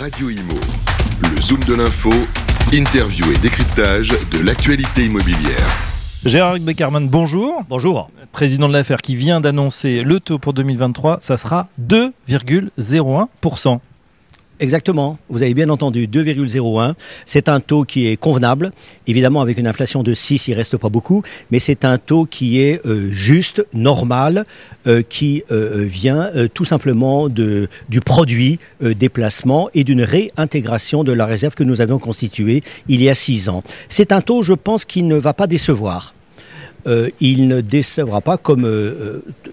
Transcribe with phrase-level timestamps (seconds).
[0.00, 0.54] Radio Imo,
[1.20, 2.08] le zoom de l'info,
[2.72, 5.76] interview et décryptage de l'actualité immobilière.
[6.24, 7.64] Gérard Beckerman, bonjour.
[7.68, 8.10] Bonjour.
[8.32, 13.80] Président de l'affaire qui vient d'annoncer le taux pour 2023, ça sera 2,01%.
[14.60, 16.92] Exactement, vous avez bien entendu, 2,01.
[17.24, 18.72] C'est un taux qui est convenable.
[19.06, 22.60] Évidemment, avec une inflation de 6, il reste pas beaucoup, mais c'est un taux qui
[22.60, 24.44] est euh, juste, normal,
[24.86, 31.12] euh, qui euh, vient tout simplement de, du produit des placements et d'une réintégration de
[31.12, 33.62] la réserve que nous avions constituée il y a 6 ans.
[33.88, 36.14] C'est un taux, je pense, qui ne va pas décevoir.
[37.20, 38.66] Il ne décevra pas comme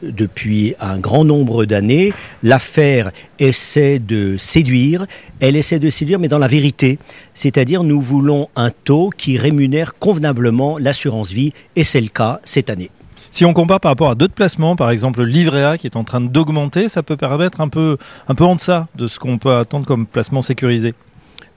[0.01, 2.13] depuis un grand nombre d'années.
[2.43, 5.05] L'affaire essaie de séduire,
[5.39, 6.99] elle essaie de séduire mais dans la vérité,
[7.33, 12.69] c'est-à-dire nous voulons un taux qui rémunère convenablement l'assurance vie et c'est le cas cette
[12.69, 12.89] année.
[13.29, 15.95] Si on compare par rapport à d'autres placements, par exemple le livret A qui est
[15.95, 19.37] en train d'augmenter, ça peut permettre un peu, un peu en deçà de ce qu'on
[19.37, 20.93] peut attendre comme placement sécurisé.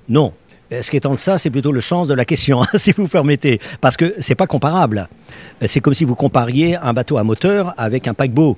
[0.08, 0.32] Non,
[0.70, 3.60] ce qui est en ça, c'est plutôt le sens de la question, si vous permettez,
[3.80, 5.08] parce que c'est pas comparable.
[5.62, 8.56] Euh, c'est comme si vous compariez un bateau à moteur avec un paquebot.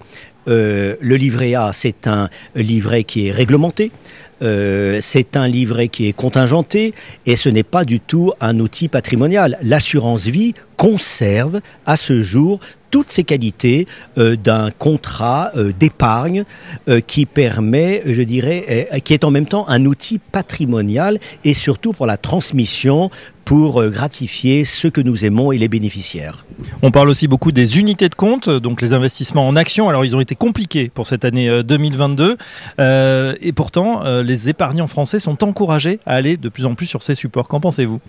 [0.48, 3.92] Euh, le livret A, c'est un livret qui est réglementé.
[4.40, 6.94] c'est un livret qui est contingenté
[7.26, 9.56] et ce n'est pas du tout un outil patrimonial.
[9.62, 12.58] L'assurance vie conserve à ce jour
[12.92, 16.44] toutes ces qualités euh, d'un contrat euh, d'épargne
[16.88, 21.92] euh, qui permet, je dirais, qui est en même temps un outil patrimonial et surtout
[21.92, 23.10] pour la transmission
[23.44, 26.46] pour gratifier ceux que nous aimons et les bénéficiaires.
[26.82, 29.88] On parle aussi beaucoup des unités de compte, donc les investissements en actions.
[29.88, 32.36] Alors ils ont été compliqués pour cette année 2022
[32.78, 37.14] et pourtant les épargnants français sont encouragés à aller de plus en plus sur ces
[37.14, 37.48] supports.
[37.48, 38.00] Qu'en pensez-vous?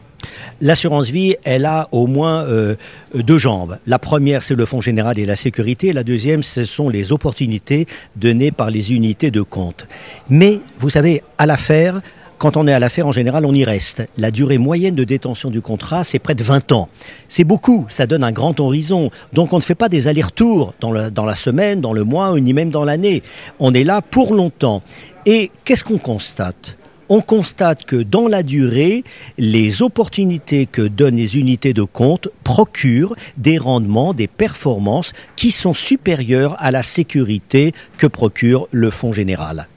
[0.62, 2.76] L'assurance vie, elle a au moins euh,
[3.14, 3.78] deux jambes.
[3.86, 5.94] La première, c'est le fonds général et la sécurité.
[5.94, 9.88] La deuxième, ce sont les opportunités données par les unités de compte.
[10.30, 12.02] Mais, vous savez, à l'affaire,
[12.38, 14.04] quand on est à l'affaire, en général, on y reste.
[14.18, 16.90] La durée moyenne de détention du contrat, c'est près de 20 ans.
[17.28, 19.10] C'est beaucoup, ça donne un grand horizon.
[19.34, 22.54] Donc on ne fait pas des allers-retours dans, dans la semaine, dans le mois, ni
[22.54, 23.24] même dans l'année.
[23.60, 24.82] On est là pour longtemps.
[25.26, 26.78] Et qu'est-ce qu'on constate?
[27.10, 29.04] On constate que dans la durée,
[29.38, 35.74] les opportunités que donnent les unités de compte procurent des rendements, des performances qui sont
[35.74, 39.68] supérieures à la sécurité que procure le Fonds général.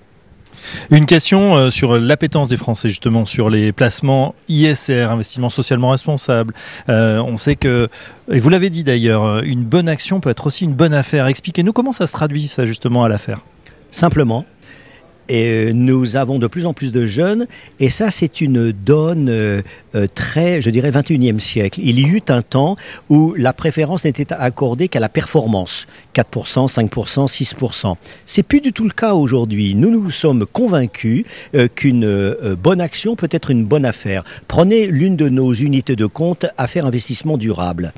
[0.90, 6.54] Une question euh, sur l'appétence des Français justement sur les placements ISR, investissement socialement responsable.
[6.88, 7.88] Euh, on sait que,
[8.30, 11.26] et vous l'avez dit d'ailleurs, une bonne action peut être aussi une bonne affaire.
[11.26, 13.40] Expliquez-nous comment ça se traduit ça justement à l'affaire.
[13.90, 14.44] Simplement,
[15.28, 17.46] et euh, nous avons de plus en plus de jeunes,
[17.80, 19.62] et ça c'est une donne euh,
[19.94, 21.80] euh, très, je dirais, 21e siècle.
[21.82, 22.76] Il y eut un temps
[23.08, 27.94] où la préférence n'était accordée qu'à la performance, 4%, 5%, 6%.
[28.24, 29.74] C'est plus du tout le cas aujourd'hui.
[29.74, 31.24] Nous nous sommes convaincus
[31.74, 34.24] qu'une bonne action peut être une bonne affaire.
[34.48, 37.92] Prenez l'une de nos unités de compte, affaires investissement durable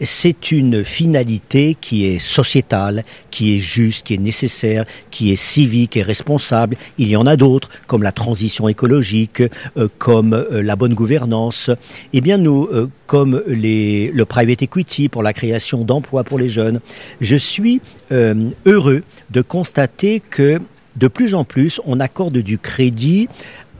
[0.00, 5.96] c'est une finalité qui est sociétale, qui est juste, qui est nécessaire, qui est civique
[5.96, 6.76] et responsable.
[6.98, 9.42] Il y en a d'autres, comme la transition écologique,
[9.76, 11.70] euh, comme euh, la bonne gouvernance.
[12.12, 16.48] Eh bien, nous, euh, comme les, le private equity pour la création d'emplois pour les
[16.48, 16.80] jeunes,
[17.20, 17.80] je suis
[18.10, 20.60] heureux de constater que
[20.96, 23.28] de plus en plus, on accorde du crédit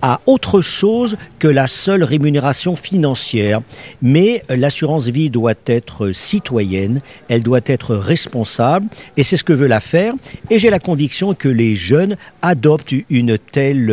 [0.04, 3.62] à autre chose que la seule rémunération financière.
[4.02, 9.66] Mais l'assurance vie doit être citoyenne, elle doit être responsable, et c'est ce que veut
[9.66, 10.12] la faire.
[10.50, 13.90] Et j'ai la conviction que les jeunes adoptent une telle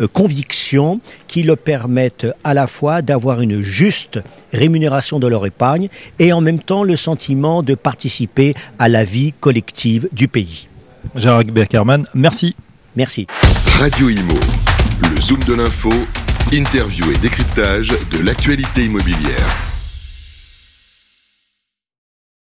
[0.00, 4.18] euh, conviction qui leur permettent à la fois d'avoir une juste
[4.52, 5.88] rémunération de leur épargne
[6.18, 10.66] et en même temps le sentiment de participer à la vie collective du pays.
[11.14, 12.54] Gérard Beckerman, merci.
[12.96, 13.26] Merci.
[13.78, 14.38] Radio Imo.
[15.02, 15.90] Le Zoom de l'info,
[16.52, 19.63] interview et décryptage de l'actualité immobilière.